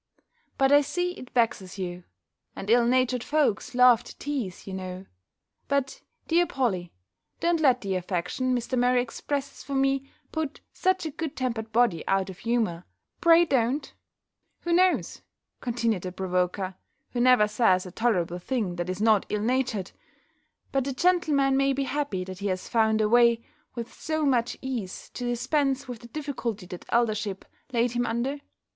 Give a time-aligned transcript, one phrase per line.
[0.57, 2.05] But I see it vexes you;
[2.55, 5.05] and ill natured folks love to teaze, you know.
[5.67, 6.91] But, dear Polly,
[7.39, 8.75] don't let the affection Mr.
[8.75, 12.83] Murray expresses for me, put such a good tempered body out of humour,
[13.19, 13.93] pray don't
[14.61, 15.21] Who knows"
[15.59, 16.73] (continued the provoker,
[17.11, 19.91] who never says a tolerable thing that is not ill natured)
[20.71, 23.43] "but the gentleman may be happy that he has found a way,
[23.75, 28.39] with so much ease, to dispense with the difficulty that eldership laid him under?